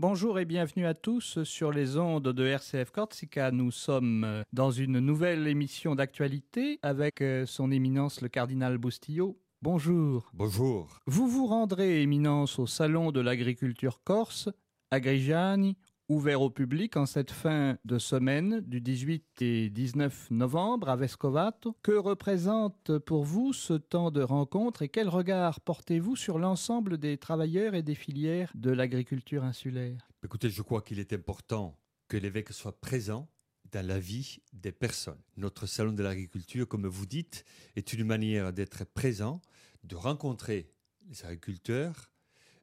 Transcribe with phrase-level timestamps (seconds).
[0.00, 3.50] Bonjour et bienvenue à tous sur les ondes de RCF Corsica.
[3.50, 9.36] Nous sommes dans une nouvelle émission d'actualité avec euh, son éminence le cardinal Boustillot.
[9.60, 10.30] Bonjour.
[10.34, 11.00] Bonjour.
[11.08, 14.48] Vous vous rendrez, éminence, au Salon de l'agriculture corse,
[14.92, 15.76] à Grigiani,
[16.08, 21.76] ouvert au public en cette fin de semaine du 18 et 19 novembre à Vescovato.
[21.82, 27.18] Que représente pour vous ce temps de rencontre et quel regard portez-vous sur l'ensemble des
[27.18, 30.08] travailleurs et des filières de l'agriculture insulaire?
[30.24, 31.78] Écoutez, je crois qu'il est important
[32.08, 33.28] que l'évêque soit présent
[33.70, 35.20] dans la vie des personnes.
[35.36, 37.44] Notre salon de l'agriculture, comme vous dites,
[37.76, 39.42] est une manière d'être présent,
[39.84, 40.70] de rencontrer
[41.06, 42.10] les agriculteurs,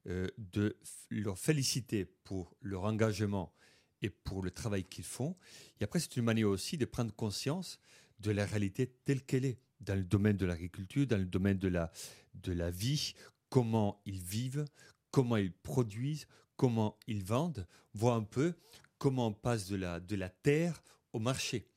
[0.06, 0.78] de
[1.10, 3.54] leur féliciter pour leur engagement
[4.02, 5.36] et pour le travail qu'ils font.
[5.80, 7.80] Et après, c'est une manière aussi de prendre conscience
[8.20, 11.68] de la réalité telle qu'elle est dans le domaine de l'agriculture, dans le domaine de
[11.68, 11.92] la,
[12.36, 13.14] de la vie,
[13.50, 14.66] comment ils vivent,
[15.12, 18.54] comment ils produisent, comment ils vendent, voir un peu
[18.98, 20.82] comment on passe de la, de la terre
[21.14, 21.68] au marché.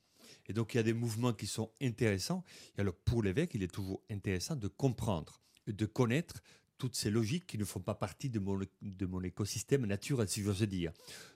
[0.47, 2.43] Et donc, il y a des mouvements qui sont intéressants.
[2.77, 6.41] Et alors, pour l'évêque, il est toujours intéressant de comprendre, de connaître
[6.79, 10.41] toutes ces logiques qui ne font pas partie de mon, de mon écosystème naturel, si
[10.41, 10.91] j'ose dire.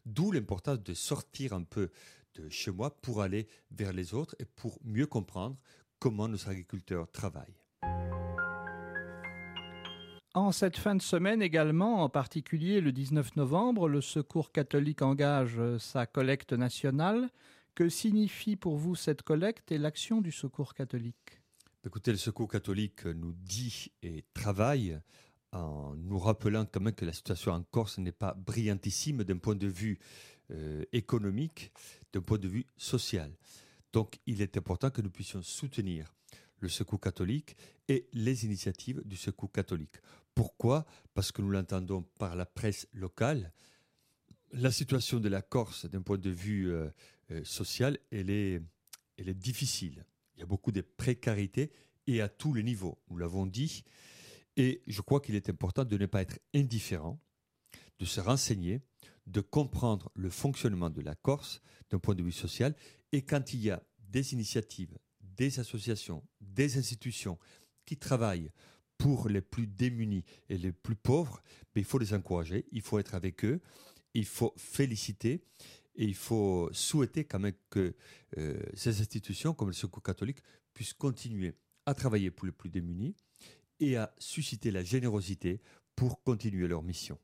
[0.08, 1.92] D'où l'importance de sortir un peu
[2.34, 5.58] de chez moi pour aller vers les autres et pour mieux comprendre
[6.00, 7.60] comment nos agriculteurs travaillent.
[10.36, 15.60] En cette fin de semaine également, en particulier le 19 novembre, le Secours catholique engage
[15.78, 17.30] sa collecte nationale.
[17.76, 21.42] Que signifie pour vous cette collecte et l'action du Secours catholique?
[21.86, 25.00] Écoutez, le Secours catholique nous dit et travaille
[25.54, 29.56] en nous rappelant quand même que la situation en Corse n'est pas brillantissime d'un point
[29.56, 30.00] de vue
[30.52, 31.72] euh, économique,
[32.12, 33.32] d'un point de vue social.
[33.94, 36.14] Donc il est important que nous puissions soutenir
[36.60, 37.56] le secours catholique
[37.88, 39.98] et les initiatives du secours catholique.
[40.34, 40.86] Pourquoi?
[41.14, 43.54] Parce que nous l'entendons par la presse locale.
[44.52, 46.90] La situation de la Corse, d'un point de vue euh,
[47.32, 48.62] euh, social, elle est,
[49.18, 50.06] elle est difficile.
[50.36, 51.72] Il y a beaucoup de précarité
[52.08, 52.98] et à tous les niveaux.
[53.10, 53.84] Nous l'avons dit.
[54.58, 57.20] Et je crois qu'il est important de ne pas être indifférent,
[58.00, 58.82] de se renseigner,
[59.28, 62.76] de comprendre le fonctionnement de la Corse d'un point de vue social.
[63.12, 67.40] Et quand il y a des initiatives, des associations, des institutions
[67.86, 68.52] qui travaillent
[68.98, 71.42] pour les plus démunis et les plus pauvres,
[71.74, 73.60] ben, il faut les encourager, il faut être avec eux,
[74.14, 75.44] il faut féliciter
[75.96, 77.96] et il faut souhaiter quand même que
[78.38, 80.44] euh, ces institutions, comme le Secours catholique,
[80.74, 83.16] puissent continuer à travailler pour les plus démunis
[83.80, 85.62] et à susciter la générosité
[85.96, 87.18] pour continuer leur mission.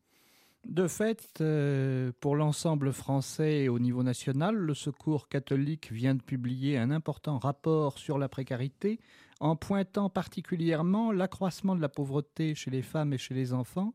[0.65, 6.21] De fait, euh, pour l'ensemble français et au niveau national, le Secours catholique vient de
[6.21, 8.99] publier un important rapport sur la précarité
[9.39, 13.93] en pointant particulièrement l'accroissement de la pauvreté chez les femmes et chez les enfants.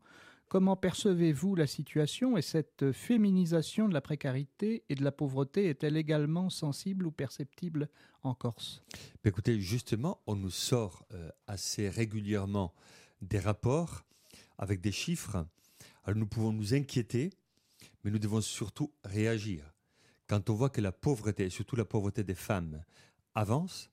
[0.48, 5.96] Comment percevez-vous la situation et cette féminisation de la précarité et de la pauvreté est-elle
[5.96, 7.88] également sensible ou perceptible
[8.22, 8.82] en Corse?
[9.24, 12.72] Écoutez, justement, on nous sort euh, assez régulièrement
[13.20, 14.04] des rapports
[14.58, 15.44] avec des chiffres
[16.04, 17.30] alors nous pouvons nous inquiéter,
[18.02, 19.72] mais nous devons surtout réagir.
[20.26, 22.84] Quand on voit que la pauvreté, surtout la pauvreté des femmes,
[23.34, 23.90] avance,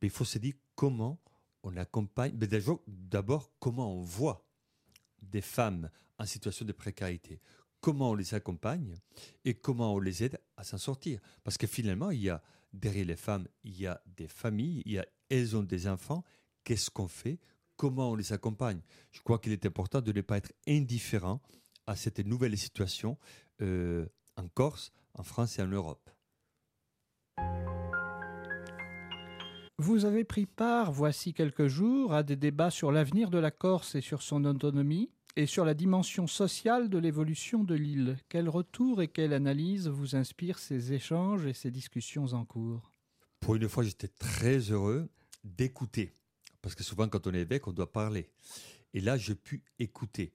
[0.00, 1.20] ben, il faut se dire comment
[1.62, 2.48] on accompagne, mais
[2.88, 4.44] d'abord comment on voit
[5.22, 7.40] des femmes en situation de précarité,
[7.80, 8.94] comment on les accompagne
[9.44, 11.20] et comment on les aide à s'en sortir?
[11.44, 14.92] Parce que finalement, il y a derrière les femmes, il y a des familles, il
[14.92, 16.24] y a, elles ont des enfants.
[16.64, 17.38] Qu'est-ce qu'on fait?
[17.76, 18.80] Comment on les accompagne?
[19.10, 21.42] Je crois qu'il est important de ne pas être indifférent
[21.86, 23.18] à cette nouvelle situation
[23.60, 24.06] euh,
[24.36, 26.08] en Corse, en France et en Europe.
[29.84, 33.96] Vous avez pris part, voici quelques jours, à des débats sur l'avenir de la Corse
[33.96, 38.16] et sur son autonomie, et sur la dimension sociale de l'évolution de l'île.
[38.28, 42.92] Quel retour et quelle analyse vous inspirent ces échanges et ces discussions en cours?
[43.40, 45.08] Pour une fois, j'étais très heureux
[45.42, 46.14] d'écouter
[46.60, 48.30] parce que souvent, quand on est évêque, on doit parler.
[48.94, 50.32] Et là, j'ai pu écouter.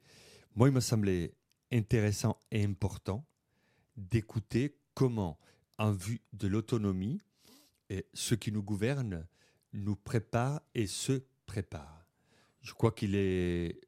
[0.56, 1.34] Moi, il m'a semblé
[1.72, 3.26] intéressant et important
[3.96, 5.40] d'écouter comment,
[5.78, 7.22] en vue de l'autonomie,
[8.14, 9.26] ceux qui nous gouvernent
[9.74, 12.06] nous préparent et se préparent.
[12.62, 13.80] Je crois qu'il est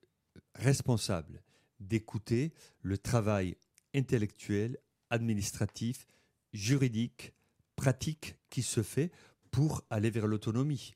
[0.55, 1.41] responsable
[1.79, 3.55] d'écouter le travail
[3.93, 4.77] intellectuel,
[5.09, 6.07] administratif,
[6.53, 7.33] juridique,
[7.75, 9.11] pratique qui se fait
[9.51, 10.95] pour aller vers l'autonomie.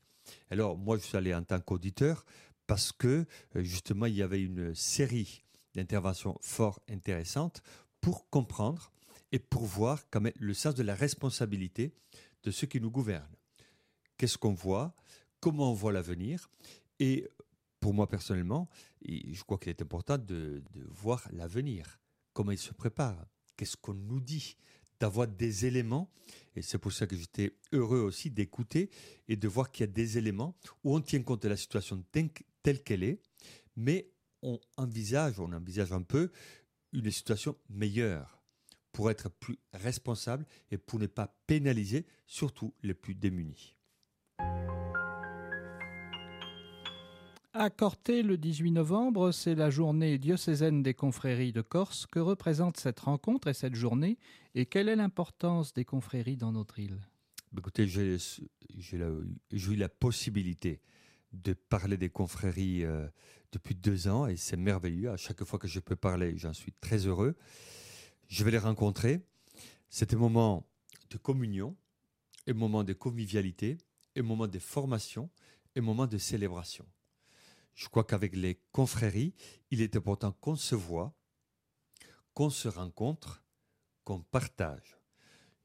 [0.50, 2.24] Alors moi, je suis allé en tant qu'auditeur
[2.66, 3.26] parce que
[3.56, 5.44] euh, justement, il y avait une série
[5.74, 7.62] d'interventions fort intéressantes
[8.00, 8.92] pour comprendre
[9.32, 10.00] et pour voir
[10.38, 11.92] le sens de la responsabilité
[12.44, 13.33] de ceux qui nous gouvernent.
[14.16, 14.94] Qu'est-ce qu'on voit
[15.40, 16.48] Comment on voit l'avenir
[16.98, 17.28] Et
[17.80, 18.68] pour moi personnellement,
[19.06, 22.00] je crois qu'il est important de, voir l'avenir.
[22.32, 23.26] comment il se prépare,
[23.56, 24.56] qu'est-ce qu'on nous dit,
[25.00, 26.10] d'avoir des éléments.
[26.56, 28.90] Et c'est pour ça que j'étais heureux aussi d'écouter
[29.28, 32.02] et de voir qu'il y a des éléments où on tient compte de la situation
[32.62, 33.20] telle qu'elle est,
[33.76, 34.10] mais
[34.42, 36.30] on envisage, on envisage un peu
[36.92, 38.40] une situation meilleure
[38.92, 43.73] pour être plus responsable et pour ne pas pénaliser surtout les plus démunis.
[47.56, 52.04] À Corté, le 18 novembre, c'est la journée diocésaine des confréries de Corse.
[52.04, 54.18] Que représente cette rencontre et cette journée
[54.56, 56.98] Et quelle est l'importance des confréries dans notre île?
[57.52, 58.18] Bah, Écoutez, j'ai
[58.98, 60.80] eu la possibilité
[61.32, 63.06] de parler des confréries euh,
[63.52, 65.10] depuis deux ans et c'est merveilleux.
[65.10, 67.36] À chaque fois que je peux parler, j'en suis très heureux.
[68.26, 69.20] Je vais les rencontrer.
[69.90, 70.66] C'est un moment
[71.10, 71.76] de communion,
[72.48, 73.78] un moment de convivialité,
[74.22, 75.30] moment de formation,
[75.76, 76.86] un moment de célébration.
[77.74, 79.34] Je crois qu'avec les confréries,
[79.70, 81.14] il est important qu'on se voit,
[82.32, 83.42] qu'on se rencontre,
[84.04, 84.98] qu'on partage.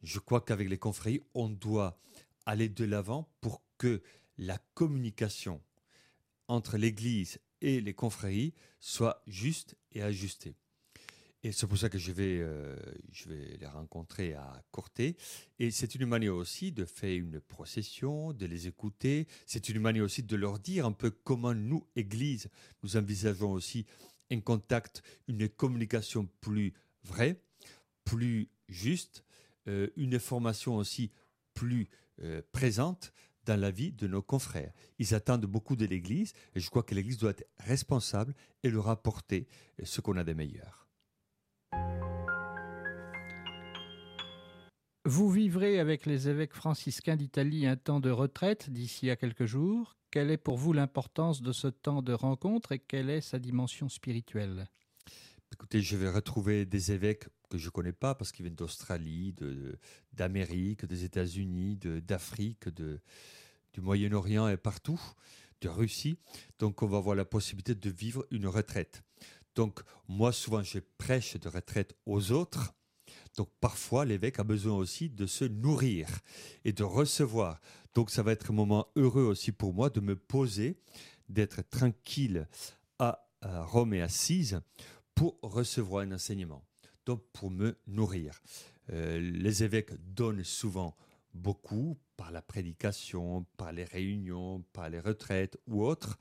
[0.02, 2.00] Je crois qu'avec les confréries, on doit
[2.46, 4.02] aller de l'avant pour que
[4.38, 5.62] la communication
[6.48, 10.56] entre l'Église et les confréries soit juste et ajustée.
[11.42, 12.76] Et c'est pour ça que je vais, euh,
[13.12, 15.16] je vais les rencontrer à Corté.
[15.58, 19.26] Et c'est une manière aussi de faire une procession, de les écouter.
[19.46, 22.50] C'est une manière aussi de leur dire un peu comment nous, Église,
[22.84, 23.86] nous envisageons aussi
[24.32, 27.42] un contact, une communication plus vraie,
[28.04, 29.24] plus juste,
[29.68, 31.10] euh, une formation aussi
[31.54, 31.88] plus
[32.22, 33.14] euh, présente
[33.46, 34.74] dans la vie de nos confrères.
[35.00, 38.90] Ils attendent beaucoup de l'Église et je crois que l'Église doit être responsable et leur
[38.90, 39.48] apporter
[39.82, 40.89] ce qu'on a de meilleur.
[45.12, 49.98] Vous vivrez avec les évêques franciscains d'Italie un temps de retraite d'ici à quelques jours.
[50.12, 53.90] Quelle est pour vous l'importance de ce temps de rencontre et quelle est sa dimension
[53.90, 54.68] spirituelle?
[55.52, 59.34] Écoutez, je vais retrouver des évêques que je ne connais pas parce qu'ils viennent d'Australie,
[60.14, 65.02] d'Amérique, des États-Unis, d'Afrique, du Moyen-Orient et partout,
[65.62, 66.20] de Russie.
[66.60, 69.02] Donc on va avoir la possibilité de vivre une retraite.
[69.56, 72.76] Donc moi souvent je prêche de retraite aux autres
[73.38, 76.08] donc parfois, l'évêque a besoin aussi de se nourrir
[76.66, 77.60] et de recevoir.
[77.94, 80.78] Donc ça va être un moment heureux aussi pour moi de me poser,
[81.28, 82.48] d'être tranquille
[82.98, 84.60] à, Rome et à Cise
[85.16, 86.66] pour recevoir un enseignement,
[87.06, 88.42] donc pour me nourrir.
[88.92, 90.98] Euh, les évêques donnent souvent
[91.34, 96.20] beaucoup par la prédication, par les réunions, par les retraites ou autres,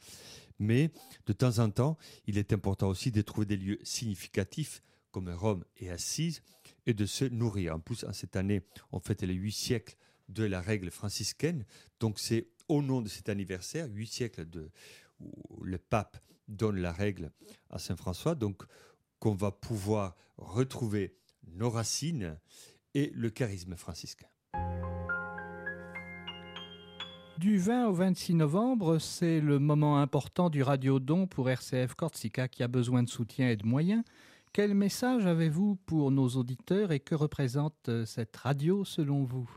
[0.58, 0.92] mais
[1.26, 1.96] de temps en temps,
[2.26, 6.42] il est important aussi de trouver des lieux significatifs comme Rome et Assise,
[6.88, 7.76] et de se nourrir.
[7.76, 8.62] En plus, en cette année,
[8.92, 9.96] on fête les huit siècles
[10.30, 11.66] de la règle franciscaine.
[12.00, 14.70] Donc c'est au nom de cet anniversaire, huit siècles de,
[15.20, 16.16] où le pape
[16.48, 17.30] donne la règle
[17.68, 18.62] à Saint François, donc
[19.18, 21.14] qu'on va pouvoir retrouver
[21.46, 22.38] nos racines
[22.94, 24.28] et le charisme franciscain.
[27.36, 32.62] Du 20 au 26 novembre, c'est le moment important du radiodon pour RCF Corsica qui
[32.62, 34.02] a besoin de soutien et de moyens.
[34.52, 39.48] Quel message avez-vous pour nos auditeurs et que représente euh, cette radio selon vous?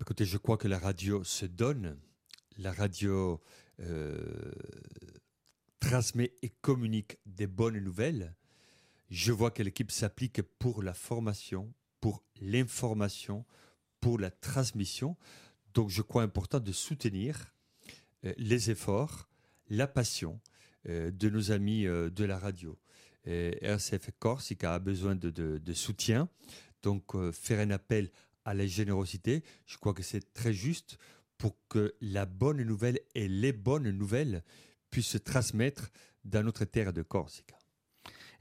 [0.00, 1.98] Écoutez, je crois que la radio se donne.
[2.56, 3.40] La radio
[3.80, 4.52] euh,
[5.80, 8.34] transmet et communique des bonnes nouvelles.
[9.10, 13.44] Je vois que l'équipe s'applique pour la formation, pour l'information,
[14.00, 15.16] pour la transmission.
[15.74, 17.52] Donc je crois important de soutenir
[18.24, 19.28] euh, les efforts,
[19.68, 20.40] la passion
[20.84, 22.76] de nos amis de la radio.
[23.26, 26.28] RCF Corsica a besoin de, soutien.
[26.82, 28.10] Donc, euh, faire un appel
[28.44, 30.98] à la générosité, je crois que c'est très juste
[31.38, 34.42] pour que la bonne nouvelle et les bonnes nouvelles
[34.90, 35.90] puissent se transmettre
[36.24, 37.56] dans notre terre de Corsica.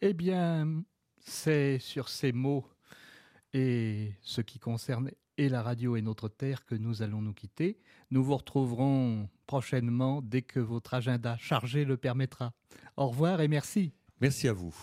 [0.01, 0.83] Eh bien,
[1.19, 2.65] c'est sur ces mots
[3.53, 7.79] et ce qui concerne et la radio et notre terre que nous allons nous quitter.
[8.09, 12.53] Nous vous retrouverons prochainement dès que votre agenda chargé le permettra.
[12.97, 13.93] Au revoir et merci.
[14.21, 14.75] Merci à vous.